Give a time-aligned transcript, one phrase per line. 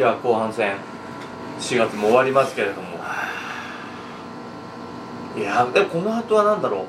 [0.00, 0.76] いでは後半戦
[1.58, 2.98] 4月も終わりますけれども。
[5.36, 6.86] いやでもこの後は何だろ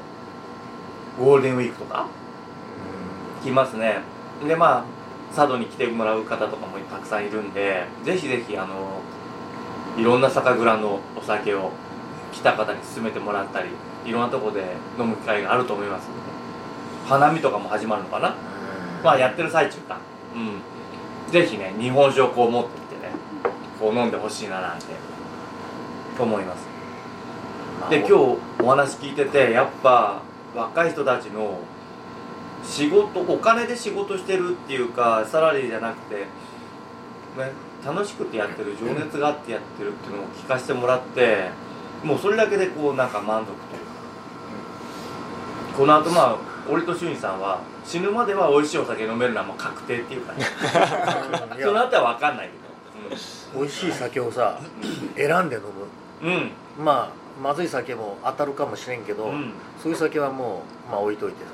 [1.20, 1.23] う。
[1.23, 2.08] ゴールデンウィークとか？
[3.44, 4.00] 来ますね。
[4.48, 4.86] でまあ
[5.36, 9.02] 佐渡に来てもらう方とかもたくさんいるんでぜひぜひあの
[9.98, 11.72] いろんな酒蔵のお酒を
[12.31, 13.70] 来た方に勧めてもらったり
[14.05, 16.22] いろんなとこで飲む機会があると思いますので。
[17.09, 18.36] 花見とかも始まるのかな？
[19.03, 20.00] まあやってる最中か。
[20.34, 20.62] うん。
[21.31, 22.80] ぜひね日本酒をこう持って
[23.81, 24.85] こう飲んでほしいななんて。
[26.22, 26.67] 思います。
[27.89, 28.13] で今日
[28.62, 30.22] お話聞いててやっぱ
[30.55, 31.59] 若い人たちの
[32.63, 36.25] 仕事お金で仕事してるっていうかサラリーじゃなくて、ね、
[37.84, 41.50] 楽しくてやってる情熱があってやってるっていうのを聞かせてもらって
[42.03, 43.91] もうそれだけでこうなんか満足というか。
[45.78, 46.38] この後まあ
[46.69, 50.45] 俺と俊さんは死ぬまでは美味しいお酒飲めるのはもう確定っていうかね。
[51.63, 54.59] その後は分かんないけど、うん、美味しい酒をさ
[55.16, 55.61] 選んで飲
[56.21, 56.30] む。
[56.30, 56.52] うん。
[56.83, 61.52] まあまずい酒も当たるかもしれんけど、うん、そういう酒はもう、まあ、置いといてさ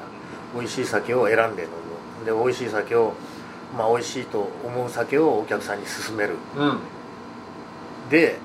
[0.55, 2.25] 美味しい酒を選んで飲む。
[2.25, 3.13] で美味しい酒を
[3.77, 6.79] まあ美味しいと思う酒をお客さんに勧める、うん、
[8.09, 8.37] で、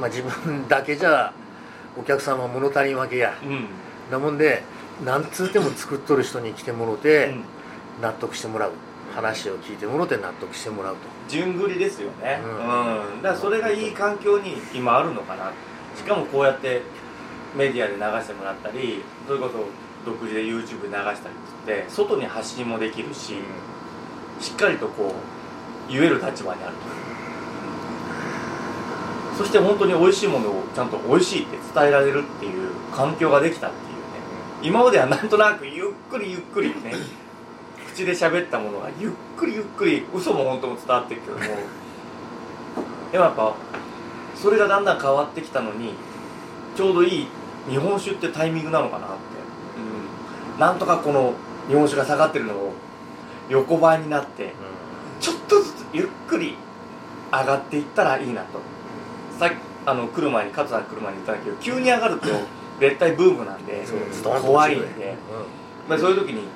[0.00, 1.32] まあ、自分だけじゃ
[1.98, 3.66] お客さんは物足りんわけや、うん、
[4.10, 4.62] なもんで
[5.04, 7.34] 何つうても作っとる人に来てもろて、
[8.00, 8.72] 納得してもらう。
[9.16, 12.40] 話を聞いてもろて納得してもらうと順繰りですよね。
[12.42, 15.52] うん、だからそれがいい環境に今あるのかな。
[15.96, 16.82] しかもこうやって
[17.56, 19.64] メディアで流してもらったりそれこそ
[20.04, 23.34] 独自で YouTube で流したりって外に発信もできるし、
[24.40, 25.14] しっかりとこ
[25.88, 26.74] う言える立場にある
[29.36, 33.96] そして本当に美味しいものをちゃんと美味しいって伝えられるっていう環境ができたっていうね。
[34.62, 36.94] 今まではなんとなくゆっくりゆっくりね
[37.96, 41.40] 口で喋ったものがゆっくりゆっくり嘘も本当も伝わってるけども。
[43.10, 43.54] でもやっぱ
[44.34, 45.94] それがだんだん変わってきたのに
[46.76, 47.28] ちょうどいい
[47.70, 49.14] 日本酒ってタイミングなのかなって、
[50.52, 51.32] うん、なんとかこの
[51.68, 52.74] 日本酒が下がってるのを
[53.48, 54.52] 横ばいになって、
[55.20, 56.56] ちょっとずつゆっくり
[57.32, 58.60] 上がっていったらいいなと。
[59.38, 59.54] さっき
[59.86, 62.28] あの来る前に加藤さん来る前に言ったんだけど急に上がると
[62.80, 63.84] 絶対ブームなんで
[64.22, 65.14] 怖いんで、
[65.88, 66.48] まあ、そういう時に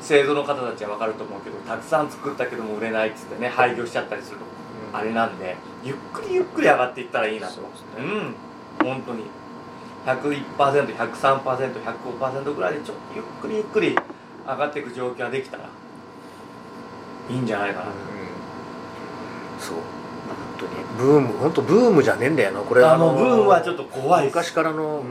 [0.00, 4.44] 製造の方たちは分かると思うけどたくさん作ったけども売れないっつってね廃業しちゃったりすると
[4.92, 8.34] あれなんでゆっくりゆっくり上がっていったらいいなとう、ね、うん。
[8.86, 9.24] 本当に。
[10.06, 13.96] 101%103%105% ぐらいでちょっとゆっくりゆっくり
[14.46, 15.64] 上がっていく状況ができたら
[17.28, 17.92] いいんじゃないかな、うん、
[19.60, 19.76] そう。
[19.76, 19.84] 本
[20.58, 20.70] 当に。
[20.96, 22.84] ブーム本当ブームじゃねえんだよなこれ。
[22.84, 25.02] あのブームはちょっと怖い昔からの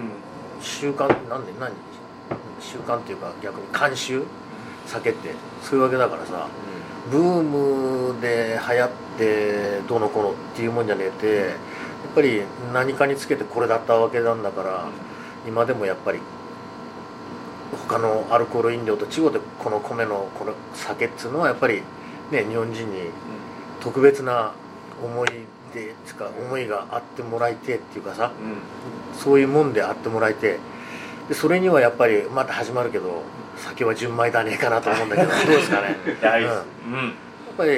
[0.62, 1.74] 習慣、うん、なんで何？
[2.62, 4.24] 習慣っていうか逆に慣習？
[4.86, 5.32] 酒って
[5.62, 6.48] そういうわけだからさ、
[7.06, 12.42] うん、ブームで流行ってどうのこうのっていうもんじゃねえてやっぱり
[12.74, 14.88] 何かにつけてこれだったわけなんだから、
[15.48, 16.20] 今でもやっぱり
[17.88, 21.82] 他のアルコール飲料と違うてこの米のこの酒っつうのはやっぱり
[22.32, 23.10] ね日本人に
[23.82, 24.54] 特別な
[25.04, 25.30] 思い
[25.74, 28.32] でつか思いがあってもらいてっていうかさ、
[29.14, 30.60] うん、そういうもんであってもらいて
[31.28, 33.24] でそれにはやっぱりまた始まるけど
[33.58, 35.98] 酒は純米だねえかなと思うんだけど どうですかね、
[36.88, 37.12] うん、やっ
[37.58, 37.72] ぱり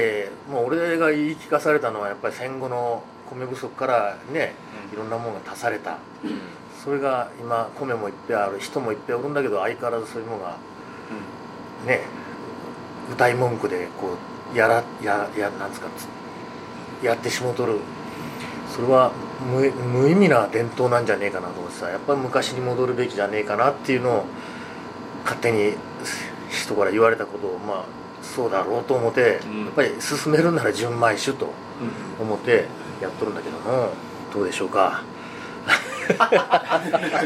[0.49, 4.55] もう俺が言い聞かされたのはやっぱり戦後の米不足からね
[4.93, 5.97] いろんなものが足された、
[6.81, 10.55] それが今米もいっぱいある人もいっぱいおるんだけど相変わらずそういうのが、
[11.85, 12.01] ね
[13.11, 14.17] 歌い文句でこ
[14.53, 15.87] うやらややなんつか
[17.03, 17.79] やってしもとる。
[18.77, 19.11] それは
[19.51, 24.25] 無無意味な伝統なんじゃねえかなと思ってさやっぱり昔に戻るべきじゃねえかなっていうのを
[25.27, 25.73] 勝手に
[26.49, 27.85] 人から言われたことをまあ
[28.23, 31.49] そうだろうと思って、うん、やっぱり進めるなら純米酒と
[32.19, 32.65] 思って
[33.01, 33.89] やっとるんだけども
[34.33, 35.03] どうでしょうか？
[36.07, 36.13] え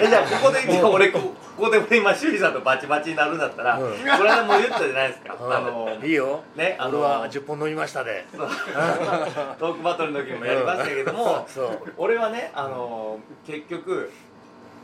[0.07, 1.19] じゃあここで今俺こ
[1.55, 6.43] こで俺今修理さんとバチバチになるんだったら、うん、この間も言ったじゃないですか、うん、あのいいよ。
[6.55, 8.25] ねあのは10本飲みましたで。
[8.31, 11.61] トークバトルの時もやりましたけども、 う。
[11.61, 14.11] ん、俺はねあの結局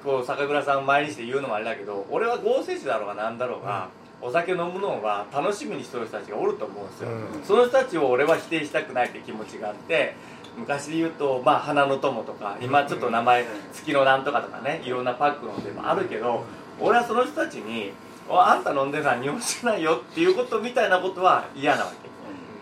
[0.07, 3.89] こう酒蔵さん前にして言うのもあれだけど俺は合成酒だろうが何だろうが、
[4.21, 7.09] お酒飲むのは楽しみにしてる人たちがおると思うんですよ、
[7.44, 10.15] その人たちを俺は否定したくないって気持ちがあって
[10.57, 16.45] 昔で言うと、まあ、花の友とか今ちょっと名前月のなんとかとかねいろんなパックのでもあるけど
[16.80, 17.92] 俺はその人たちに
[18.31, 22.07] 「あんた飲んでない日本酒ないよ」っていうことみたいなことは嫌なわけ。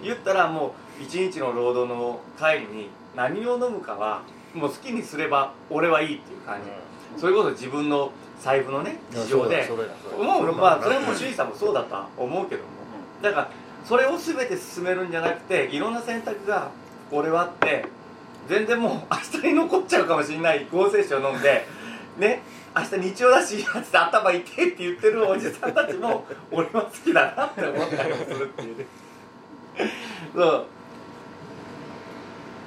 [0.04, 4.22] 言ったらもう一日の労働の帰りに何を飲むかは
[4.54, 6.70] もう好きにすれば俺はいいっていう感じ、
[7.18, 9.68] それこそ自分の財布のね事情で。
[10.18, 12.68] もうまあそれも周囲さんもそうだとは思うけども。
[13.22, 13.50] だから
[13.84, 16.70] それを全て進めるんじゃなくていろんな選択が
[17.12, 17.86] 俺はあって
[18.48, 18.92] 全然もう
[19.34, 21.66] 明日に残っちゃうかもしれない合成酒を飲んで。
[22.18, 22.42] ね
[22.78, 28.86] 明日日曜だしつって頭痛いって言ってるおじさんたちも 俺は好きだなって思ったりもするっていうね。
[30.34, 30.66] そう。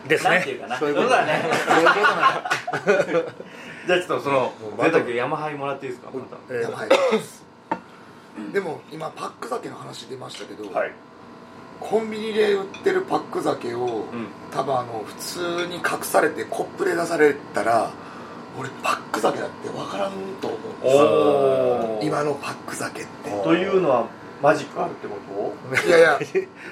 [0.06, 0.44] ですね。
[0.78, 3.32] そういうことだねそういうことなんだ
[3.88, 6.10] じゃあちょっとそのもう贅沢ヤマハイもらっていいですか？
[6.12, 6.36] また。
[6.50, 6.62] え
[8.52, 10.92] でも今パック酒の話出ましたけど、はい。
[11.80, 14.28] コンビニで売ってるパック酒を、うん。
[14.52, 17.90] 多分あの普通に隠されてコップで出されたら
[18.58, 23.30] 俺パック酒だって分からんと思うんです今のパック酒って。
[23.42, 24.06] というのは
[24.40, 25.16] マジックあるってこ
[25.72, 25.88] と？
[25.88, 26.18] いやいや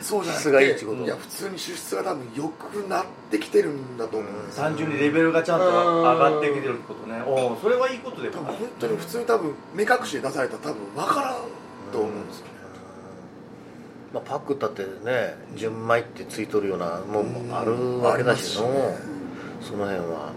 [0.00, 0.98] そうじゃな質がいいっくてこと？
[0.98, 4.32] ていや普通に出質が多分良くなってきてるんだと思う。
[4.32, 4.46] ん。
[4.46, 7.22] ですよ単純にレベルがちゃんと上がってきてるってことね。
[7.26, 11.36] おおそれはいいことで多も分本当に普通に多分目隠しで出されたら多分分からん
[11.92, 12.52] と思うんですよね。
[14.14, 18.96] まあ、パックだってね純米ってついとるようなもんもあるわけだしの、
[19.60, 20.32] その辺は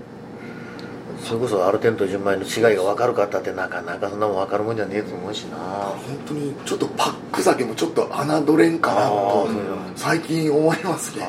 [1.23, 5.57] それこそアルテンと純米の違いが分かるかったってなかなかそんなもん分かるもんじゃねえと思うしな。
[5.57, 9.91] 本当にちょっとパック酒もちょっと侮れんかなあとー。
[9.95, 11.27] 最近思いますね。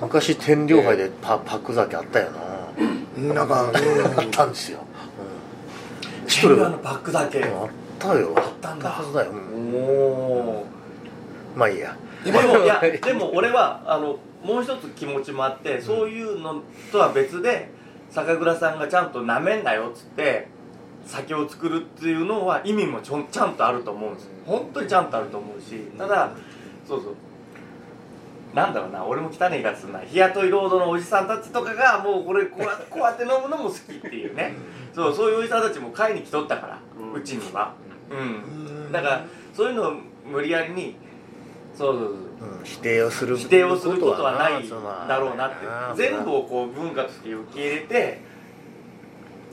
[0.00, 2.30] 昔天領杯でパパック酒あったよ
[3.18, 4.80] な、なんか、あったんですよ、
[6.44, 7.68] うん、のパックだけあっ
[7.98, 8.34] たよ。
[8.36, 8.90] あったんだ。
[8.90, 9.74] はずだよ、うん。
[9.74, 10.66] おお
[11.54, 11.96] まあいいや。
[12.24, 17.70] でもいや でも俺はあのもう一つ気持ちもあってそういうのとは別で
[18.10, 20.48] 酒蔵さんがちゃんとなめんなよっつって
[21.06, 24.30] 酒を作るっていうのは意味もちょんちゃんとあると思うんです。
[24.44, 26.30] 本当にちゃんとあると思うしただ
[26.86, 27.14] そうそう。
[28.54, 34.54] なんだろうな俺も汚い言い方すんな日雇い労働のおじさんたちとかがもうこれこうや こうやって飲むのも好きっていうね。
[34.94, 36.78] そうそういうおじさんたちも買いに来とったから
[37.14, 37.72] うちには。
[38.10, 38.14] う
[38.88, 38.92] ん。
[38.92, 39.92] だからそういうのを
[40.24, 40.96] 無理やりに
[41.76, 42.58] そうそうそう。
[42.58, 42.64] うん。
[42.64, 44.68] 否定をする否定をすることはない
[45.08, 45.56] だろうなって
[45.96, 48.20] 全部をこう文化として受け入れて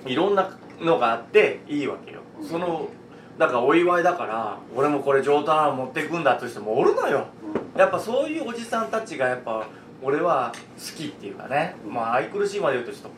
[0.06, 2.22] いろんなのがあっていいわけよ。
[2.42, 2.90] その
[3.38, 7.28] だからお祝いだから俺もこれ上等なの持っていくんだとしてもおるのよ。
[7.76, 9.66] やっぱそういうおじさんたちがやっぱ
[10.02, 11.76] 俺は好きっていうかね。
[11.88, 13.10] まあ愛くるしいまで言うとちょっと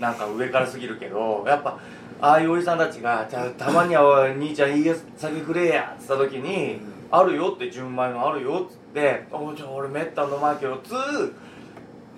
[0.00, 1.78] なんか上からすぎるけどやっぱ
[2.20, 10.92] ああいうおじさんたちが「じゃあたまにはおい兄ちゃんいいや酒くれや」っつった時に「あるよ」って純米のあるよっつって「おじゃあ俺めったに飲まんけど」つ。
[10.92, 10.94] う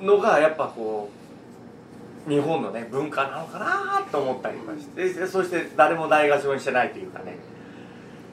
[0.03, 1.11] のがやっぱこ
[2.27, 5.21] う日本のね文化なのかなと思ったりとかして。
[5.21, 7.37] でそして誰もないがしろにしてないというかね。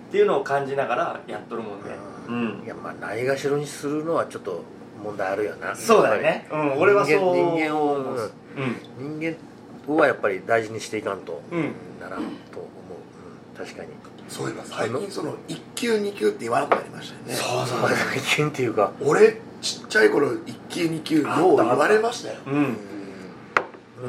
[0.10, 1.90] っていうのを感じながらやっとるもんで。
[2.28, 2.64] うん。
[2.66, 4.64] いやまあないがしろにするのはちょっと
[5.04, 5.76] 問題あるよな。
[5.76, 7.16] そうだよねうん俺はそう。
[7.36, 7.96] 人間人間を
[8.98, 9.20] うん。
[9.20, 9.38] 人
[9.88, 11.42] 間はやっぱり大事にしていかんと。
[11.52, 11.74] うん。
[12.00, 12.22] ならん
[12.52, 13.90] と思う、うん、確かに
[14.28, 17.34] そういえば最近その1級2級って言わなくなりましたよね。
[17.34, 22.36] そうそうまあ最近っていうか俺ちっちゃい頃1級2級よう言われましたよ。
[22.46, 22.78] うん。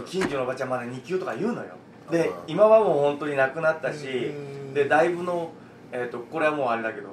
[0.07, 1.75] 近所のおばちゃんまで2級とか言うのよ。
[2.11, 2.35] でうん。
[2.49, 4.75] 今はもう本当になくなったしうん。
[4.75, 5.53] でだいぶの、
[5.93, 7.09] えー、とこれはもうあれだけど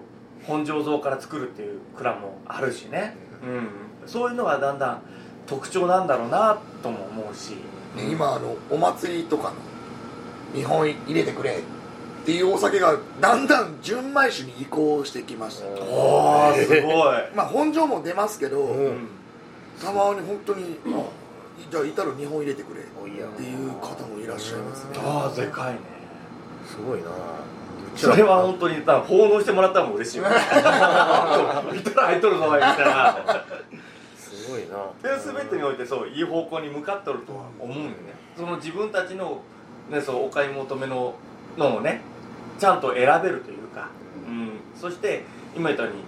[0.45, 5.01] 本醸造から作るっていう蔵もあるしね、うん、そういうのがだんだん
[5.47, 7.51] 特徴なんだろうなとも思うし。
[7.95, 9.55] ね今あのお祭りとかの
[10.53, 11.63] 日本入れてくれって
[12.31, 15.67] いうお酒がだんだん純米酒に移行してきました。
[15.67, 19.07] うんおーすごい、 まあ本醸も出ますけど、うん。
[19.81, 21.03] たまに本当にあ
[21.69, 24.91] じゃあいたら日本入れてくれっおいやていう方もいらっしゃいますね。
[24.97, 25.79] ああでかいね。
[26.65, 27.07] すごいな。
[27.95, 30.41] それは本当にだ奉納してもらったらもう嬉しいよい た
[30.71, 33.17] ら入っとるぞみたいな。
[34.17, 35.15] すごいな。
[35.15, 37.93] で全てにおいてそういい方向に向かっとるとは思うよね。
[38.35, 39.41] その自分たちの、
[39.89, 41.15] ね、そうお買い求めの
[41.57, 42.01] のをね
[42.59, 43.89] ちゃんと選べるというか、
[44.27, 45.23] うん、そして
[45.55, 46.03] 今言ったように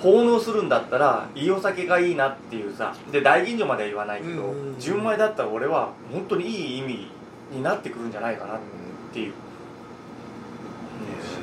[0.00, 4.80] 奉納するんだったらいいお酒がいいなっていうさで大吟醸までは言わないけど、うんうんうん。
[4.80, 7.10] 純米だったら俺は本当にいい意味
[7.52, 8.58] になってくるんじゃないかなっ
[9.12, 9.32] ていう、
[11.28, 11.38] そ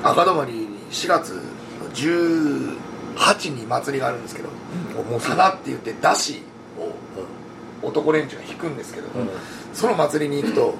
[0.00, 0.10] うか。
[0.10, 4.48] 赤泊に4月の18に祭りがあるんですけど
[4.98, 6.42] おもうすぐ花って言ってだし
[6.78, 9.28] を男連中が引くんですけど、うん。
[9.74, 10.74] その祭りに行くと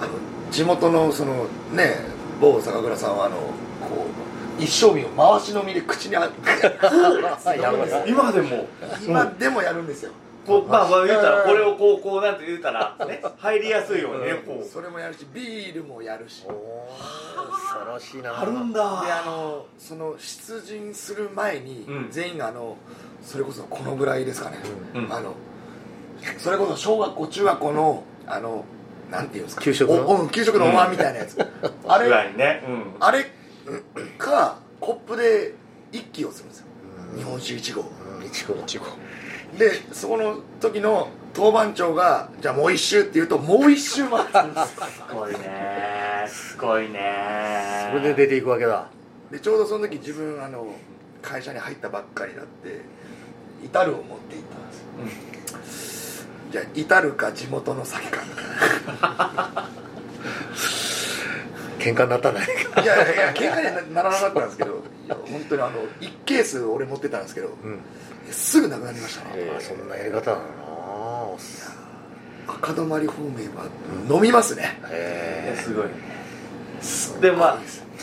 [0.00, 0.12] あの
[0.50, 1.96] 地元のそのね
[2.40, 4.06] 某酒蔵さんはあのこ
[4.58, 6.28] う一升瓶を回し飲みで口にあ
[8.06, 8.66] 今でも。
[9.06, 10.12] 今でもやるんですよ、
[10.46, 14.66] こうまあまあ言うたらこれをこうこうなんて言うたらね入りやすいようにねこう。
[14.66, 16.44] それもやるしビールもやるし。
[16.48, 16.88] おお
[17.52, 18.40] 恐ろしいな。
[18.40, 22.08] あるんでだあのその出陣する前に、うん。
[22.10, 22.76] 全員があの
[23.22, 24.58] それこそこのぐらいですかね、
[24.94, 25.12] うん。
[25.12, 25.34] あの
[26.38, 28.64] それこそ小学校中学校のあの
[29.10, 29.62] なんていうんですか？
[29.62, 30.08] 給食の？
[30.08, 31.38] おうん給食のお椀みたいなやつ、
[31.86, 32.62] あぐられいね。
[32.66, 32.84] うん。
[33.00, 33.26] あれ
[34.18, 35.54] かコップで
[35.92, 36.66] 一気をするんですよ。
[37.12, 37.18] うん。
[37.18, 38.26] 日本酒1合うん。
[38.26, 38.86] いちごいちご
[39.58, 44.86] でそこの時の当番長がじゃあもう一周って言うともう一周回るんですよ。
[44.86, 46.26] すごいね。
[46.28, 47.88] すごいね。
[47.92, 48.88] それで出ていくわけだ。
[49.30, 50.66] でちょうどその時自分あの
[51.22, 52.82] 会社に入ったばっかりだって
[53.64, 55.37] 至るを持って行ったんですよ、
[56.50, 58.20] じゃあ至るか地元の酒か。
[61.78, 62.40] 喧嘩になったね。
[62.82, 67.80] いやいやいや喧嘩にはならなかったんですけどいや本当にあの1ケース俺持ってたんですけどうん。
[68.30, 69.24] すぐなくなりました。
[69.24, 71.38] ねえあそんなやり方なの
[72.46, 73.66] 赤止まり方面は
[74.10, 74.78] 飲みますね。
[74.80, 75.84] いやへすごい。
[75.86, 75.92] ね
[76.80, 77.60] すごいでま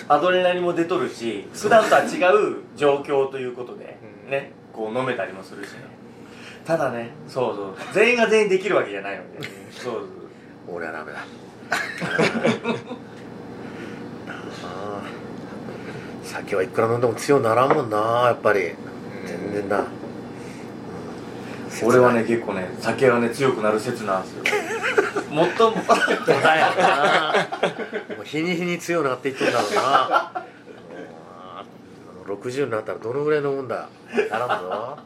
[0.08, 4.32] あアドレナリンも出とるし普段とは違う状況ということでうん。
[4.32, 5.95] ねこう飲めたりもするしね
[6.66, 7.12] ただね。
[7.28, 7.76] そうそう。
[7.94, 10.04] 全員が全員できるわけじゃないのでそうそう。
[10.68, 11.20] え俺はダメだ。
[16.24, 18.74] 酒はいくら飲んでも強ならんもんなやっぱり。
[19.26, 19.82] 全然だ、う
[21.86, 21.88] ん。
[21.88, 24.44] 俺はね結構ね酒がね強くなる説なんですよ。
[25.32, 25.78] もっとも。
[26.26, 27.36] だよな。
[28.18, 30.32] もう日に日に強くなっていっとんだろうな。
[30.36, 30.46] うん
[32.26, 33.88] 60になったらどのぐらい飲むんだ。
[34.32, 34.98] ならんぞ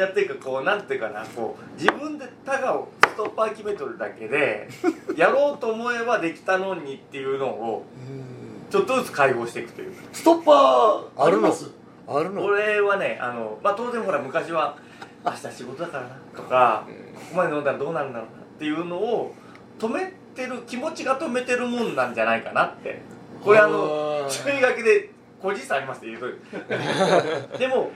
[0.00, 1.24] やっていうかこうなんていうかな。
[1.24, 4.68] こう自分でタガをストッパー決めとるだけで
[5.16, 8.24] やろうと思えばできたのにっていうのをうん。
[8.70, 9.92] ちょっとずつ解放していくという。
[9.92, 11.70] かストッパーあります？
[12.08, 12.44] あるの。
[12.44, 14.76] 俺はねあの、まあ、当然ほら昔は
[15.24, 16.84] 明日仕事だからなとか
[17.14, 19.34] ここまで飲んだらどうなるんだろうなっていうのを
[19.78, 23.00] 止めてる気持ちが止めてるもんなんじゃないかなって。
[23.42, 25.10] これあの注意書きで
[25.40, 26.34] 個人差ありますって言うとり
[27.58, 27.90] でも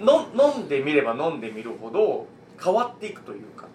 [0.00, 0.26] の
[0.56, 2.26] 飲んでみれば飲んでみるほど
[2.62, 3.66] 変わっていくというか。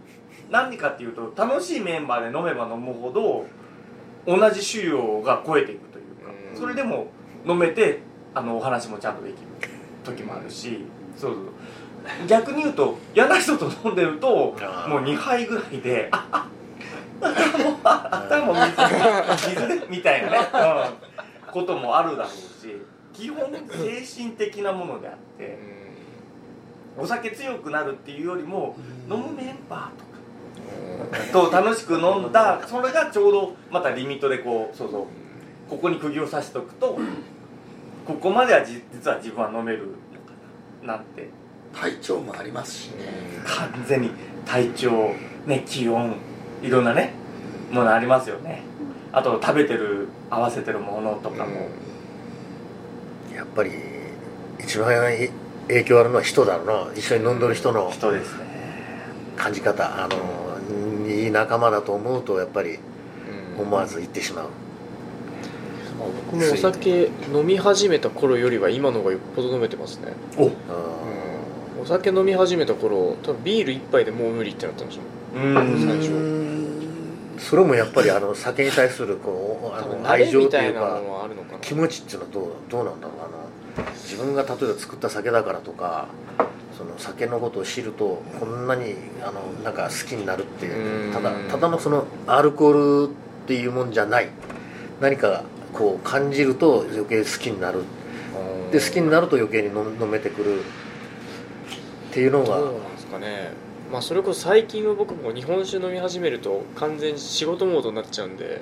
[0.49, 3.45] 何かっていうと楽しいメンバーで飲めば飲むほど
[4.27, 6.31] 同じ腫瘍が超えていくというか。
[6.51, 6.59] うん。
[6.59, 7.07] それでも
[7.47, 7.99] 飲めて
[8.33, 9.47] あのお話もちゃんとできる
[10.03, 10.85] 時もあるし。
[11.15, 11.43] そうそう。
[12.27, 14.55] 逆に言うと嫌な人と飲んでるともう
[15.03, 16.49] 2杯ぐらいでああ
[17.59, 18.53] もうあ頭も
[19.37, 20.37] 水水でみたいなね、
[21.47, 22.81] うん、こともあるだろうし。
[23.13, 25.59] 基本精神的なものであって
[27.01, 28.75] お酒強くなるっていうよりも
[29.09, 31.49] 飲むメンバーとか。
[31.49, 35.05] と楽しく飲んだそれがちょうどまたリミットでこうそうそう
[35.69, 36.99] ここに釘を刺しておくと
[38.05, 40.33] ここまではじ実は自分は飲めるのか
[40.83, 41.29] ななんて。
[41.73, 43.05] 体調もありますしね。
[43.45, 44.11] 完全に
[44.45, 44.91] 体調
[45.45, 46.15] ね気温
[46.61, 47.13] いろんなね
[47.71, 48.61] ものありますよね。
[49.13, 51.69] あと食べてる合わせてるものとかも、
[53.33, 53.71] やっぱり
[54.59, 54.93] 一番
[55.71, 56.93] 影響あるのは人だろうな。
[56.95, 58.43] 一緒に飲んどる人の人ですね。
[59.37, 60.03] 感じ方。
[60.03, 62.79] あのいい仲間だと思うとやっぱり
[63.57, 64.45] 思わず言ってしまう。
[66.33, 70.13] 僕もお酒飲み始めた頃よりは今の方がよっぽど飲めてますね。
[70.37, 70.47] お。
[70.47, 70.51] あ
[71.81, 75.01] お酒飲み始めた頃多分ビール一杯でもう無理ってなったんですよ
[75.35, 75.53] うん。
[75.55, 76.09] 最初。
[76.11, 81.59] ーそれもやっぱりあの酒に対するこうあの愛情というかたいなものはあるのかな。
[81.59, 83.17] 気持ちっていうのはどうどうなんだろう。
[83.17, 83.40] な
[84.03, 86.07] 自分が例えば作った酒だからとか
[86.77, 91.13] その酒のことを知るとこんなにあのなんか好きになるってうん。
[91.13, 93.15] ただただのそのアルコールっ
[93.47, 94.29] ていうもんじゃない。
[94.99, 97.83] 何かこう感じると余計好きになる。
[98.71, 100.59] で好きになると余計に飲飲めてくる。
[100.59, 102.57] っていうのが。
[102.57, 103.51] どうなんですかね。
[103.91, 108.61] まあそれこそ最近は僕も日本酒飲み始めると完全に仕事モードになっちゃうんで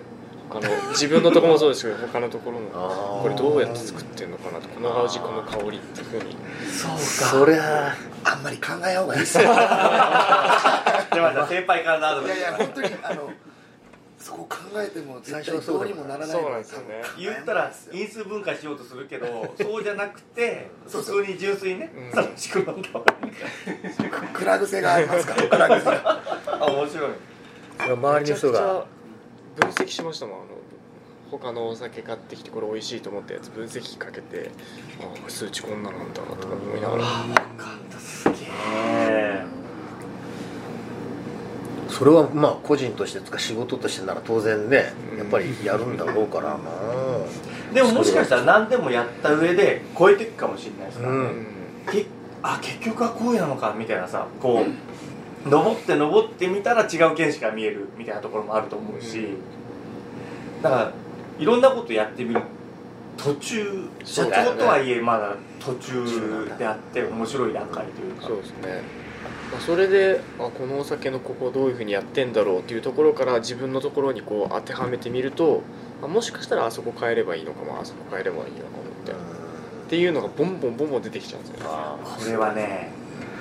[0.50, 2.70] 他の自分のところもそうですけど 他のところも
[3.22, 6.36] これどうやって作ってんのかなとこの味この香りっていうふうに。
[6.72, 6.98] そうか。
[7.00, 8.36] そりゃあ。
[8.36, 9.20] んまり考えようがいい。
[9.22, 9.56] ですよ出ま
[11.32, 12.40] した先輩からのアドいやバイス。
[12.40, 13.32] いや本当にあの
[14.18, 16.30] そこ考えても絶対どうにもならない。
[16.30, 17.02] そうなんですよね。
[17.18, 22.18] 言ったら因数分解しようとするけどそうじゃなくて普通に純粋にねうん。
[22.18, 24.30] 楽しく飲んだ方がいい。
[24.34, 26.20] クラ癖がありますからクラ癖が。
[26.60, 27.12] あ面白い。
[27.80, 28.86] 周りの人が
[29.56, 30.36] 分析しましたもん。
[30.36, 30.48] あの
[31.32, 34.50] 他のお酒買ってきてこれ美味しいと思ったやつ分析機かけて
[35.00, 37.04] ああ数値こんななんだとか思いながら。
[38.00, 38.36] すげ
[38.82, 39.44] え
[41.88, 45.18] それはまあ個人としてとか仕事としてなら当然ねうん。
[45.20, 46.60] やっぱりやるんだろうからな。
[47.74, 51.46] でももしかしたら何でもやった上で超えていくかもしれないですから、うん。
[51.92, 52.06] け
[52.42, 54.66] あ結局はこういうのかみたいなさこう
[55.46, 59.30] 登って登ってみたら違う景色が見えるみたいなところもあると思うし、
[60.62, 60.94] だから
[61.38, 62.42] いろんなことやってみる
[63.16, 68.28] 途中社長とはいえまだ途中であって面白い段階というか。
[68.28, 68.82] そうですね、
[69.52, 75.64] まあ、それであこのお酒のここどういうふうにやってんだろうっていうところから自分のところにこう当てはめてみると
[76.02, 79.26] あもしかしたらあそこ変えればいいのかもあそこ変えればいいのかもみたいなっ
[79.90, 81.58] ていうのがボンボンボンボン出てきちゃうんですよ。
[81.58, 81.68] ね
[82.20, 82.99] これはね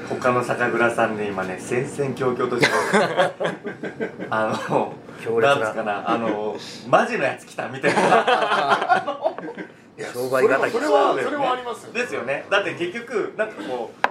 [0.09, 2.67] 他の酒蔵さんで今ね戦々恐々として。
[2.97, 5.61] る あの強烈な。
[5.61, 6.57] なんつうかなあの
[6.89, 8.01] マジのやつ来たみたいな。
[9.99, 10.71] いや商売敵。
[10.71, 12.47] それはそれはありますよですよね。
[12.51, 14.07] だって結局なんかこう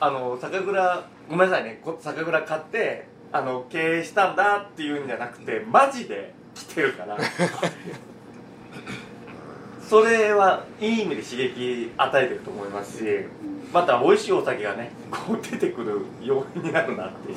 [0.00, 1.80] あの酒蔵ごめんなさいね。
[1.84, 7.16] こ酒蔵買ってあの経営したんだっていうんじゃなくてマジで来てるから
[9.92, 13.04] それはいい意味で刺激与えてると思いますし
[13.74, 17.36] また美味しいお酒がねこう出てくる要因になるなっていう。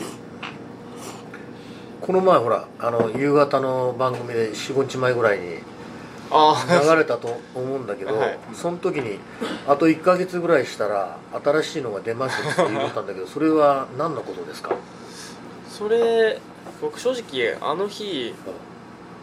[1.99, 5.57] この前ほらあの夕方の番組で45日前ぐらいに
[6.31, 8.39] ああ流れたと思うんだけど、はい。
[8.53, 9.19] その時に
[9.67, 14.73] あと1ヶ月ぐらいしたら新しいのが出ますって言ったんだけどそれは何のことですか？
[15.67, 16.39] それ
[16.81, 18.33] 僕正直あの日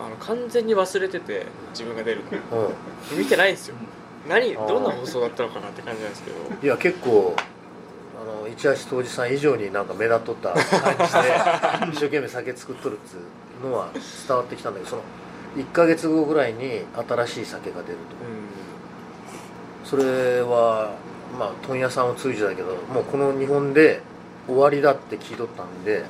[0.04, 2.66] あの完全に忘れてて自分が出るの。
[2.66, 2.70] う
[3.16, 3.76] 見てないんですよ。
[4.28, 6.36] 何どんな放送だったのかなって感じなんですけど。
[6.60, 7.34] んいや結構
[8.20, 10.62] あの市橋当時さん以上になんか目立っとった感
[11.06, 13.16] じで 一生懸命酒作っとるっつ
[13.64, 13.88] うのは
[14.28, 15.02] 伝わってきたんだけどその
[15.56, 19.88] 1ヶ月後ぐらいに新しい酒が出ると。
[19.88, 20.92] それは
[21.38, 24.00] まあ問屋さんを通じたけどもうこの日本で
[24.46, 26.04] 終わりだって聞いとったんで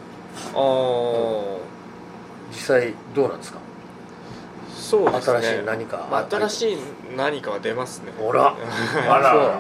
[0.55, 1.57] ああ
[2.51, 3.59] 実際どうなんですか？
[4.93, 5.39] そうですね。
[5.41, 6.07] 新しい何か。
[6.11, 6.77] まあ、新しい
[7.17, 8.13] 何かは出ますね。
[8.19, 8.55] ほら。
[9.09, 9.59] あら。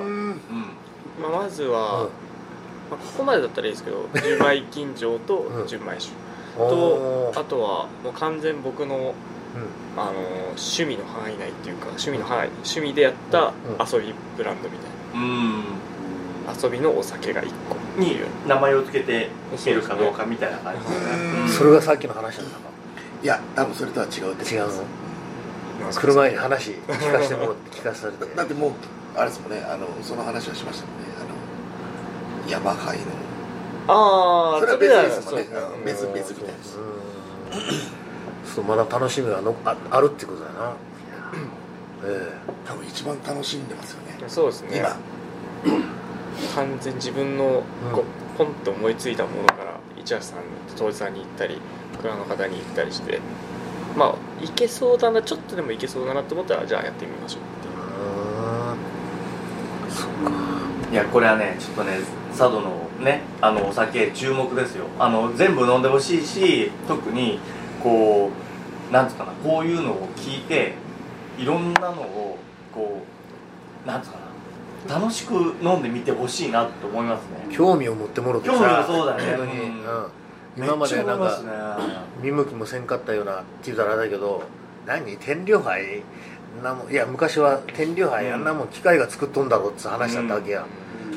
[1.21, 2.09] まあ、まずは、うん。
[2.91, 5.67] まあ、ここまでだったらいいですけど純米吟醸とうん。
[5.67, 6.13] 純米酒。
[6.59, 10.01] とあとはもう完全僕のうん。
[10.01, 10.13] あの
[10.49, 13.53] 趣味の範囲内っていうか趣味の範囲趣味でやったうん。
[13.81, 15.61] 遊びブランドみたいうん。
[16.47, 17.77] な遊びのお酒が1個。
[17.99, 21.49] に名前を付けていけるかどうかみたいな感じね。
[21.49, 22.59] それがさっきの話だったか
[23.23, 24.83] いや多分それとは違うって違うの？
[25.91, 28.35] 来る前に話聞かせてもらって 聞かされて。
[28.35, 28.71] だってもう
[29.17, 29.65] あれですもんね。
[29.69, 31.07] あのその話はしましたもんね。
[31.21, 33.05] あの山灰の。
[33.89, 35.47] ああそれは別ですもんね。
[35.85, 36.79] 別別みたいです。
[36.79, 38.55] うん。
[38.55, 40.73] そうまだ楽しみがのああるってことだな。
[42.05, 42.33] え
[42.67, 44.25] 多分一番楽しんでますよね。
[44.29, 44.79] そうですね。
[44.79, 44.97] 今。
[46.55, 50.39] 完全自分のこうポンと思いついたものから市橋さん
[50.77, 51.59] 当時さんに行ったり
[52.01, 53.21] 蔵の方に行ったりして
[53.97, 57.43] まあいけそうだなちょっとでもいけそうだなと思ったらじゃあやってみましょう。
[59.91, 60.33] そっか
[60.91, 61.99] いやこれはねちょっとね
[62.31, 64.87] 佐渡のねあのお酒注目ですよ。
[64.99, 67.39] あの全部飲んでほしいし特に
[67.83, 68.31] こ
[68.91, 70.75] うなんつうかなこういうのを聞いて
[71.39, 72.39] いろんなのを
[72.75, 73.03] こ
[73.85, 74.19] うなんつうか
[74.89, 77.55] な楽しく飲んでみてほしいなと思いますね。
[77.55, 78.55] 興味を持ってもろてさ。
[78.55, 79.23] 興味がそうだね。
[79.37, 80.07] 本当に、ううんん
[80.57, 81.41] 今までなんか
[82.23, 84.43] 見向きもせんかったようなって言うたらあれだけど
[84.87, 86.03] 何天領杯？
[86.63, 88.35] なもんいや昔は天領杯、うん。
[88.35, 90.67] あんなもん機械が作っとんだろうって話だったわけや、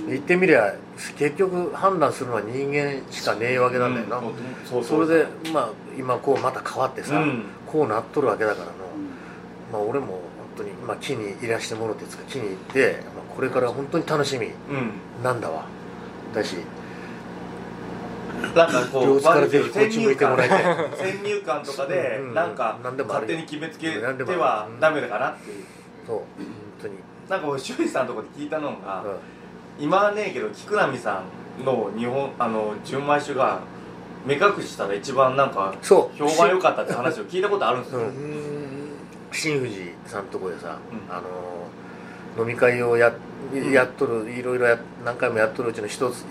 [0.08, 0.76] 言ってみりゃ
[1.18, 4.84] 結局判断するのは人間しかねえわけなんだよな、うん。
[4.84, 7.44] それでまあ今こうまた変わってさ、うん。
[7.68, 8.72] こうなっとるわけだからの、
[9.74, 10.22] まあ俺も本
[10.58, 14.92] 当に、まあ、木にいらしてもろてつか木に行って、まあ、これから本当に楽しみうん。
[15.22, 15.66] なんだわ。
[16.34, 16.56] だし
[18.54, 20.38] なんかこう両津からぜひこっ先入観
[20.98, 22.34] 先入観とかでうん。
[22.34, 24.00] なんか勝手に決めつけて
[24.36, 25.64] はダメだかなっていう。
[26.06, 26.18] そう。
[26.18, 26.26] 本
[26.82, 26.94] 当に、
[27.30, 29.08] なんか俺修理さんのとこで聞いたのが、う
[29.82, 29.86] ん。
[29.86, 31.24] 今はねえけど菊波さ
[31.62, 33.60] んの日本あの純米酒が
[34.26, 38.04] 目隠ししたら一番なんか評判良かったって話を聞いたことあるんですよ、う。
[38.04, 38.90] ん。
[39.32, 41.14] 新富士さんのとこでさ、うん。
[41.14, 41.66] あの
[42.38, 43.14] 飲み会をや
[43.72, 46.26] やっとるいろいろや何回もやっとるうちの一つい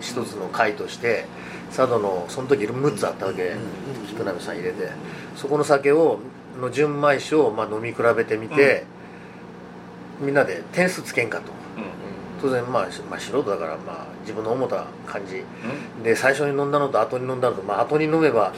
[0.00, 1.26] 一つの会として
[1.70, 3.54] 佐渡のその時6つあったわけ、
[4.08, 4.90] 菊波さん入れて。
[5.36, 6.18] そこの酒を
[6.60, 8.84] の純米酒をまあ飲み比べてみて、
[10.20, 11.60] みんなで点数つけんかと。
[12.42, 15.44] 当然まあ、しまあ、素人だからまあ自分の思った感じ。
[16.02, 18.52] で最初に飲んだのと後に飲んだのと、まあ後に飲めば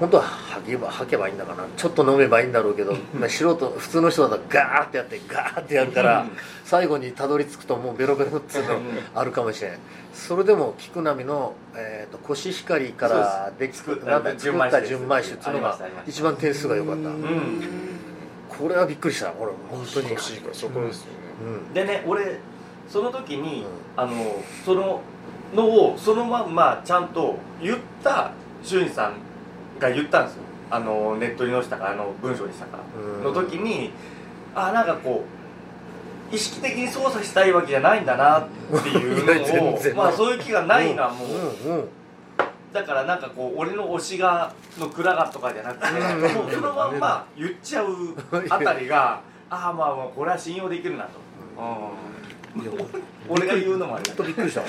[0.00, 6.30] 本当は吐けば吐けばいいんだかなちょっと飲めばいいんだろうけど、まあ、素人普通の人だとガーってやってガーってやるから、うん。
[6.64, 8.80] 最後にたどり着くともうベロベロっていうの
[9.14, 9.78] あるかもしれん
[10.12, 17.08] それでも菊波の、えー、とコシヒカリからでき作った純米酒っていうのが一番点数が良かった。
[17.08, 17.62] うん。
[18.48, 20.10] これはびっくりしたこれ本当に。
[20.10, 21.10] 欲しいからそこですよね、
[21.68, 21.74] うん。
[21.74, 22.38] でね俺
[22.88, 23.66] その時に、うん。
[23.96, 24.12] あの
[24.64, 25.00] その
[25.54, 29.14] のをそのまんまちゃんと言った修理さん
[29.88, 30.42] が言ったんですよ。
[30.70, 33.92] あのネットに載せたかあの文章にしたかうんの時に
[34.54, 35.24] あなんかこ
[36.32, 38.48] う意識的に操作したいわけじゃないんだなっ
[38.82, 39.94] ていうのを 然。
[39.94, 41.88] まあそういう気がないのはもう、うんうん。
[42.72, 46.20] だからなんかこう俺の推しがの蔵がとかじゃなくてうん。
[46.22, 47.86] もうそのまんま言っちゃう
[48.48, 49.20] あたりが
[49.50, 51.10] ああまあまあこれは信用できるなと。
[51.58, 52.64] うん
[53.28, 54.66] 俺が言うのもあれとびっくりしたわ。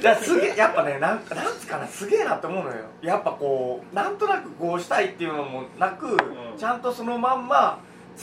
[0.00, 2.76] いやすげえやっぱねなんかなんつかなすげえなって思うのよ。
[3.02, 6.16] やっぱこうなんとなくこうしたいっていうのもなく、
[6.58, 7.80] ちゃんとそのまんま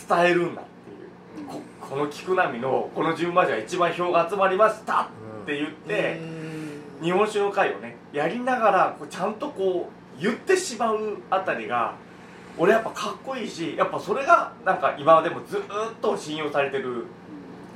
[0.09, 1.47] 伝えるんだっていう。
[1.47, 5.07] ここの菊波のこの順番じゃ一番票が集まりましたっ
[5.45, 6.19] て言って、
[7.01, 11.95] 日本酒の会をねやりながらこうちゃんとこう言ってしまうあたりが
[12.57, 15.61] 俺やっぱかっこいいしやっぱそれがなんか今までもずっ
[16.01, 17.05] と信用されてる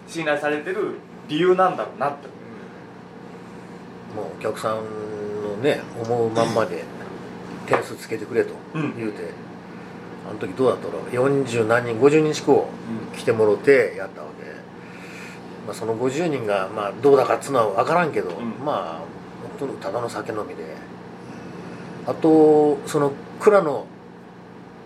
[0.08, 0.96] 信頼されてる
[1.28, 2.28] 理由なんだろうなって。
[4.16, 4.78] もうお客さん
[5.44, 6.84] のね思うまんまで
[7.66, 8.98] 点数つけてくれとうん。
[8.98, 9.24] 言うて、
[10.30, 12.64] あの時どうだったろう40何人50人近く
[13.18, 14.46] 来てもろてやったわけ、
[15.66, 18.66] まあ、その50人がまあどうだかっつうのは分からんけど、ん。
[18.66, 19.06] まあ
[19.60, 20.64] 本当にただの酒飲みで。
[22.08, 23.88] あとその蔵の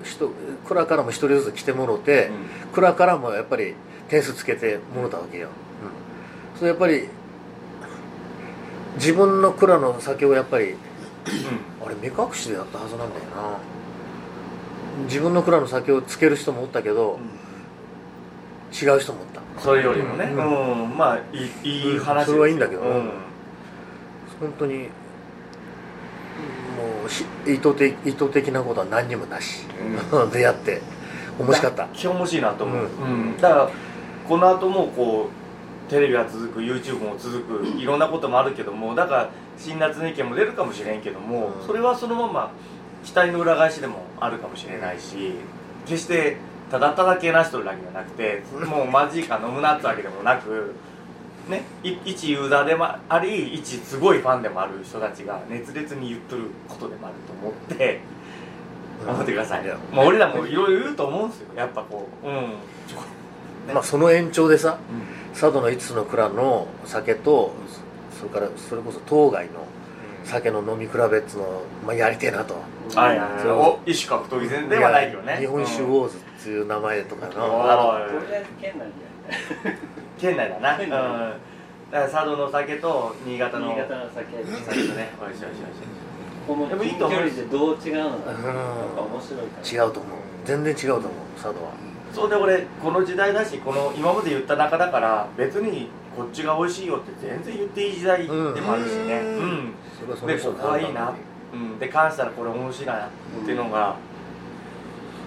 [0.04, 0.30] 人
[0.65, 2.32] 蔵からも一人ずつ来てもろて、
[2.73, 3.75] 蔵からもやっぱり
[4.08, 5.52] 点数つけてもろたわけよ、うん、
[6.60, 7.08] それやっぱり
[8.95, 10.76] 自分の蔵の酒をやっぱり
[11.86, 13.58] あれ目隠しでやったはずなんだよな。
[15.06, 17.17] 自分の蔵の酒をつける人もおったけど、
[18.74, 19.41] 違う人もおった。
[19.62, 20.93] それよりもね、ううん。
[20.93, 22.82] んまあいいいい話それはいいんだけど。
[22.82, 23.12] うん。
[24.41, 24.89] 本当にも
[27.06, 29.65] うし意図的意図的なことは何にもなし、
[30.34, 30.82] 出会って
[31.39, 31.88] 面白かった。
[31.93, 33.38] 気持ちいいなと思う、ううん。
[33.39, 33.69] だから
[34.28, 35.49] この後もこう
[35.89, 41.67] テレビが続く YouTube も続くいろんなこともあるけどもだから辛辣な意見も出るかもしれんけども、うん。
[41.67, 42.52] それはそのまま
[43.04, 45.34] 期待の裏返しでもあるかもしれないし
[45.86, 46.38] 決して
[46.71, 50.75] ただただけなしとるだけじゃなくてもうマジか飲むなってわけでもなく
[51.49, 57.99] ねい一ユーザーでもあり一すごいファンでもある人たちが熱烈に言っとることでもあると思って。
[59.06, 59.78] 頑張ってください、いや。
[59.93, 61.47] まあ、俺らもいろいろ言うと思うんですよ。
[61.56, 62.41] やっぱこううん、ね
[63.74, 64.78] まあその延長でさ
[65.34, 67.54] 佐渡の5つの蔵の酒と
[68.17, 69.52] それからそれこそ当該の
[70.26, 72.56] 酒の飲み比べっつうのを、まあ、やりてえなと。
[72.95, 73.41] はいはいはい。
[73.41, 75.38] そうお一種格闘技戦ではないけどね。
[75.39, 78.88] 日本酒ウうんォーズっていう名前とかの、おあーとりあえず県内
[79.63, 79.76] でや
[80.19, 80.60] 県内だ。
[80.60, 81.36] な、うん、県だ内か
[81.91, 84.43] ら佐渡の酒と新潟の新潟の酒。
[84.43, 85.56] 酒とねおいしいおいしいおいしい
[86.48, 87.19] このでもいい近と思う。
[87.19, 88.32] 距離でどう違うのか。
[88.32, 89.13] うん。
[89.13, 89.86] 面白いから。
[89.86, 90.17] 違うと思う。
[90.45, 91.72] 全然違うと思う佐渡は
[92.13, 99.19] そうで俺この時代だしこの今まで言った中だから別にこっちが美味しいよって全然言っていい時代でもあるしね。
[99.19, 99.48] ううん。
[99.69, 101.13] ん、それはそので人ここはいいな。
[101.54, 103.10] うん、で感謝したらこれ面白いなっ
[103.45, 103.95] ていうのが、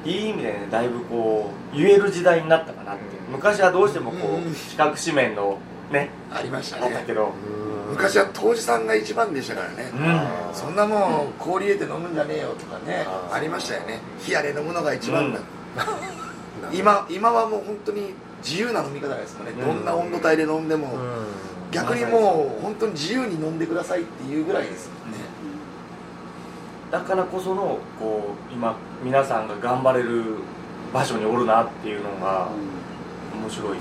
[0.05, 3.03] いい意味でねだいぶこう言える時代になったかなって。
[3.31, 4.53] 昔はどうしてもこうん。
[4.53, 5.59] う四角紙面の
[5.91, 6.87] ねありましたね。
[6.87, 7.33] あったけど。
[7.87, 7.91] うん。
[7.93, 9.91] 昔は当時さんが一番でしたからね。
[10.51, 10.55] うん。
[10.55, 14.01] そんなもん氷入れて飲むんじゃねえよとかねありましたよね。
[14.27, 15.43] 冷やで飲むのが一番だ、う
[16.19, 16.22] ん
[16.73, 19.61] 今今はもう本当に自由な飲み方ですもんね、うん。
[19.61, 21.01] どんな温度帯で飲んでも、うん。
[21.73, 25.19] 逆にもう本当に自由に飲んでくださいっていうぐらいですもんね、
[26.91, 30.37] だからこそのこう今皆さんが頑張れる
[30.93, 32.49] 場所におるなっていうのが
[33.35, 33.79] 面白い。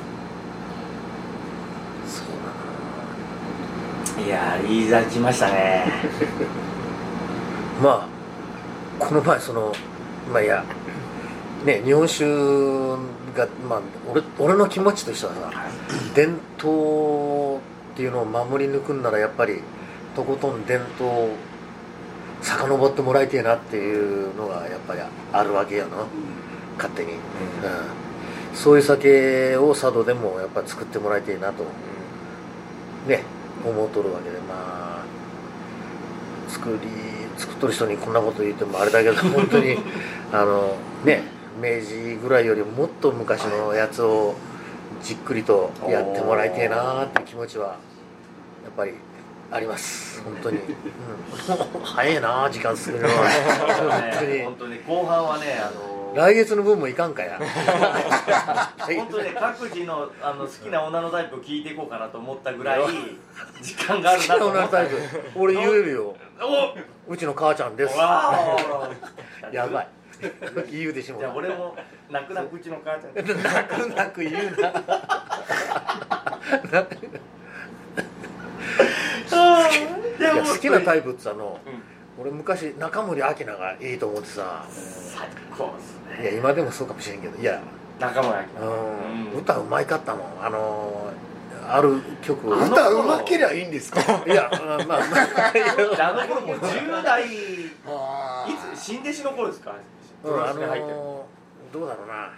[2.08, 2.24] そ
[4.20, 5.92] ういやーいいざきましたね。
[7.84, 9.74] まあこの前その
[10.32, 10.64] まあいや
[11.66, 12.26] ね日本酒
[13.36, 15.52] がまあ俺俺の気持ちとしてはさ
[16.16, 19.62] 伝統っていうのを守り抜くんならやっぱり
[20.16, 21.30] とことん伝統を
[22.42, 25.98] 遡ってもらいてえなっていうのがやっぱりあるわけよな。
[26.78, 27.20] 勝手に、うん。
[28.56, 31.64] そういう酒を佐渡でもやっぱ作ってもらいてえなと
[33.08, 33.24] ね
[33.64, 34.38] 思うとるわけで。
[34.40, 34.82] まあ
[36.52, 36.90] 作り
[37.38, 39.78] 作っとる人にこんなこと言ってもあれだけど本当に
[40.32, 41.24] あのね
[41.60, 44.36] 明治ぐらいよりもっと昔のやつを
[45.02, 48.94] じっくりとやってもらいてえなって気持ちはやっぱり
[49.52, 50.22] あります。
[50.24, 53.14] 本当に、うん、早いな時間過ぎるのは。
[54.14, 54.44] 本当に。
[54.44, 57.38] 本当に後半はねあの来月の分もいかんかや。
[58.80, 62.82] 本当にね各自のあの好きな女のタイプを聞いていこうかなと思ったぐらい
[63.62, 64.60] 時間があるなと思った。
[64.60, 64.98] 女のタイプ。
[65.36, 66.16] 俺言えるよ。
[67.08, 67.98] おうちの母ちゃんです。
[67.98, 70.01] やばい
[70.72, 71.76] 言うでしもじゃあ俺も
[72.10, 73.44] 泣く泣くうちの母ちゃん。
[73.44, 74.74] 泣く泣く言うな。
[80.44, 81.60] 好きなタイイプってさあの、
[82.20, 84.66] 俺昔中森明菜がいいと思ってさ。
[84.70, 86.24] 最高ですね。
[86.24, 87.38] いや今でもそうかもしれんけど。
[87.42, 87.60] いや、
[88.00, 89.32] 仲間やうん。
[89.34, 89.40] うん。
[89.40, 90.28] 歌うまいかったもん。
[90.46, 91.12] あの
[91.70, 94.02] ある曲歌うまけりゃいいんですか？
[94.26, 99.76] いやまあまあまあの頃もう10代いあつ新弟子の頃ですか？
[100.22, 100.96] プロレスに入ってる。
[100.96, 101.26] の
[101.74, 102.34] どうだろうな。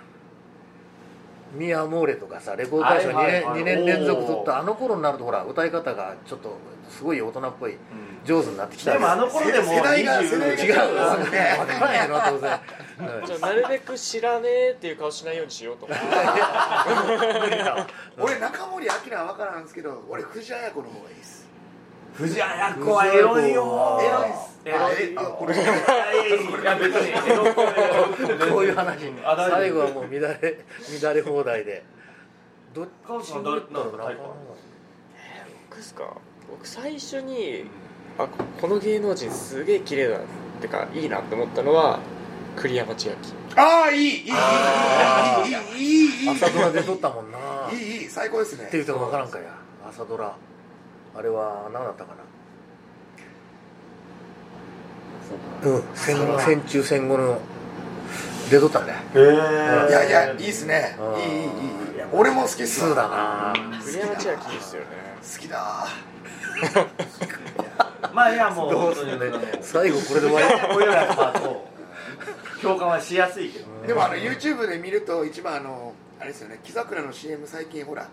[1.53, 3.59] ミアモーレとかさレコード大賞2年,、はいはいはい。
[3.59, 6.57] 二年連続取ったあの頃になるとほら歌い方がちょっと
[6.89, 7.79] すごい大人っぽいうん。
[8.25, 8.93] 上手になってきた。
[8.93, 10.63] でもあの頃でも世代が世代が。
[10.63, 12.59] 違う分からないの当然、
[13.21, 16.05] う んじゃあなるべく知らねえっていう顔しないようにしようと思って
[18.17, 21.42] 俺中森明は分からんすけど俺藤あや子の方がいいです
[22.13, 23.99] 藤あや子はエロいよ。
[24.01, 24.59] エロいっす。
[24.65, 25.17] エロい。
[25.17, 25.57] あこれい。
[26.63, 27.09] や別に。
[27.31, 29.11] エロく こういう話
[29.49, 30.59] 最後はもう乱れ
[31.01, 31.83] 乱れ放題で。
[32.73, 32.87] どっ
[33.23, 34.33] ちだったら誰なんかタイプある
[35.69, 36.03] 僕ですか？
[36.49, 37.65] 僕最初に
[38.17, 40.21] あここの芸能人すげえ綺麗だっ
[40.61, 41.99] てかいいなって思ったのは
[42.55, 43.15] 栗山千明。
[43.55, 44.33] ああいいいいいいいいい
[45.77, 46.29] いいいいい。
[46.29, 47.37] 朝ドラで撮ったもんな。
[47.71, 48.63] いいいい最高ですね。
[48.63, 49.45] って言っても分からんかや。
[49.87, 50.35] 朝ドラ
[51.15, 52.15] あれは何だったか
[55.63, 55.69] な？
[55.69, 55.83] うん。
[55.93, 57.39] 戦戦中戦後の。
[58.51, 60.97] 出とったんだよへえいやいやいいっすね。
[60.99, 61.21] うん。
[61.21, 61.49] いいいいいい。
[62.11, 63.53] 俺も好きっす2だな。
[63.83, 64.87] 栗山千明いいですよね。
[65.21, 65.87] 好きだ。
[68.13, 68.95] まあいやもうどうね
[69.61, 70.47] 最後これで終わり。
[70.67, 71.67] こういうやつだと
[72.61, 73.87] 共感はしやすいけどね。
[73.87, 76.59] でもあの YouTube で見ると一番あのあれですよね。
[76.63, 78.09] 木桜の CM 最近ほら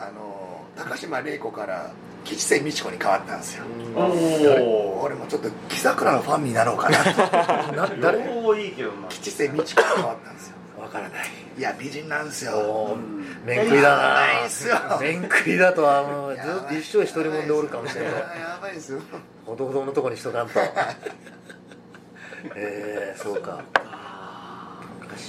[0.00, 1.90] あの高島玲子から
[2.24, 3.64] 吉瀬美智子に変わったんですよ。
[3.94, 6.98] おお俺もちょっと木桜のファンになろうかな。
[7.72, 8.24] な誰？
[8.24, 9.08] 両方いいけどな。
[9.08, 10.54] 吉瀬美智子に変わったんですよ。
[10.78, 11.28] 分からない。
[11.58, 12.96] いや美人なんですよ。
[13.44, 19.00] 面食いだないっすよな面食いだとはもうずっと一生一人もんでおるかもしれないややばいですよ。
[19.44, 20.60] ほどほどのとこにしとかんと。
[22.56, 23.62] えー、そうか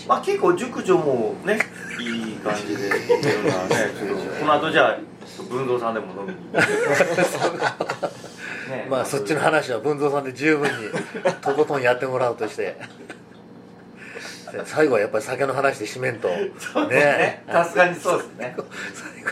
[0.08, 1.60] まあ結構熟女もね
[2.00, 2.96] いい感じでね
[4.40, 4.98] この後じゃあ
[5.50, 6.40] 文蔵さんでも飲みに。
[8.72, 8.88] ね。
[8.90, 10.76] まあそっちの話は文蔵さんで十分に
[11.42, 12.76] とことんやってもらうとして。
[14.66, 16.28] 最後はやっぱり酒の話で締めんと。
[16.88, 17.44] ね。
[17.50, 18.56] さすがにそうですね。
[18.94, 19.32] 最後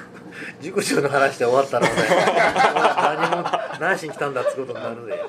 [0.61, 1.93] 熟女の話で終わったらね
[3.19, 3.49] 何も
[3.79, 5.23] 何しに来たんだってことになるで。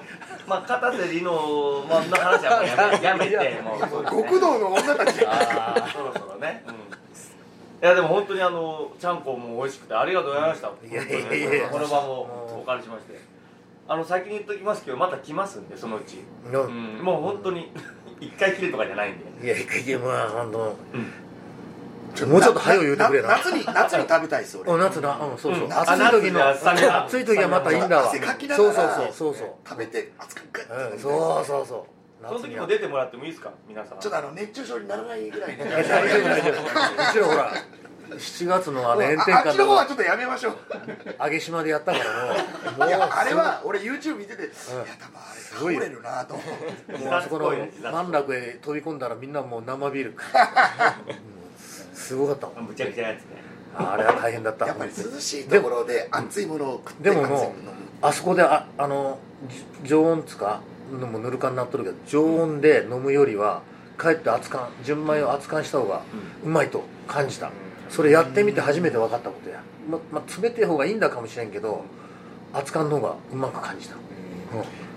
[0.46, 3.80] まあ片瀬里のまあの話はもうやめやめてもう。
[3.80, 6.76] ね極道の女たちあそろそろね、うん、い
[7.80, 10.68] やでも本当にあのちゃんこも美味しくてありがとうございました。
[10.68, 13.20] いやいやいやいやこの場もお借りしまして。
[13.88, 17.72] あの先に言っときますけどまた来ますんでそのうち、うん、もう本当に
[18.20, 19.46] 一回きりとかじゃないんで。
[19.46, 20.58] いやいやまあ本当。
[20.58, 20.74] ちょ
[22.26, 23.28] もうちょっと早う言うてくれな。
[23.28, 24.70] 夏に夏に食べたいです俺。
[24.72, 28.08] お夏なうんそうそう、うん暑い時の暑い時はまたいいんだわ。
[28.08, 29.34] 汗かきながらそうそうそうそう。
[29.34, 31.08] そう食べて熱くグッうん、とそ
[31.42, 31.86] うそうそ
[32.22, 32.26] う。
[32.26, 33.98] その時もは出てもらってもいいですか皆さん。
[33.98, 35.64] ちょっとあの熱中症にならないぐらいね。
[35.64, 36.52] 大丈夫大丈夫。
[36.52, 37.52] うちらほら
[38.10, 40.56] 7月のあの炎天ああっ下のちの方はちょっとやめましょう。
[41.24, 42.04] 上げ島でやったから
[42.76, 42.88] もう。
[42.88, 44.50] いやあれもは俺 YouTube 見てていや
[44.98, 46.42] 多分あれ倒れるなと思
[46.96, 46.98] う。
[47.04, 47.52] もうあそこの
[47.92, 50.16] 満楽へ飛び込んだらみんなもう生ビール、う ん
[52.00, 52.46] すごかった。
[52.46, 53.24] もんむちゃくちゃなやつね。
[53.76, 54.66] あれは大変だった。
[54.66, 57.52] やっぱり涼しいところで熱いものを食ってでももう
[58.02, 60.60] あそこでああのじ常温っつか
[60.90, 63.62] のもぬるかになっとるけど常温で飲むよりは
[63.96, 66.02] かえって熱燗純米を熱燗した方が
[66.44, 67.50] うまいと感じた。
[67.88, 69.62] それやってみて初めて分かったことや。
[69.88, 71.84] ままあ冷てえ方がいいんだかもしれんけど
[72.52, 73.96] 熱燗の方がうまく感じた、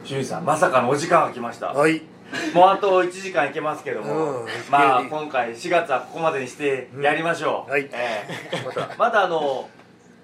[0.03, 1.71] 清水さんまさかのお時間が来ました。
[1.71, 2.01] うん、はい
[2.53, 7.89] もうあと1時間いけますけども、うんまあ今回4月はここまでにしてやりましょう、うんはい。
[7.91, 8.65] ええ。
[8.65, 8.95] また。
[8.97, 9.69] またあの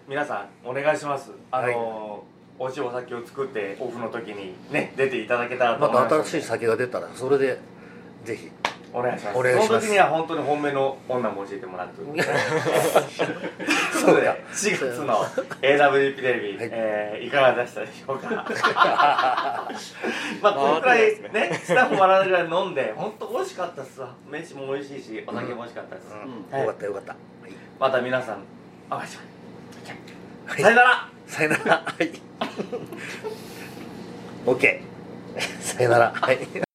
[0.08, 1.32] 皆さんお願いします。
[1.52, 2.24] あの、
[2.60, 6.10] 美味しいお酒を作ってオフの時にね出ていただけたらとま思います。
[6.10, 7.60] た新しい酒が出たらそれで
[8.26, 8.52] ぜひ
[8.94, 9.38] お願いします。
[9.38, 9.68] お願いします。
[9.68, 12.02] その時には本当に本命の女も教えてもらって
[14.00, 15.24] そうで4月の
[15.62, 16.70] AWP テレビ、はい。
[16.72, 18.30] えーいかがでしたでしょうか？
[20.42, 24.14] まあこのくらいねスタッフもらうぐらい飲んで本当美味しかったっすわ。
[24.30, 26.58] 飯も美味しいしお酒も美味しかったです、うん。
[26.58, 26.62] はい。
[26.66, 27.52] よかったよかった、はい。
[27.80, 28.38] また皆さん
[28.90, 29.94] お会いしましょ
[30.48, 30.50] う。
[30.52, 30.62] はい。
[30.62, 31.08] さよなら。
[31.28, 31.84] さよなら。
[31.86, 32.12] はい。
[34.46, 34.80] OK
[35.60, 36.12] さよなら。
[36.16, 36.69] はい